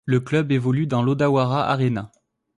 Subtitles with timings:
[0.05, 2.11] Le club évolue dans l'Odawara Arena.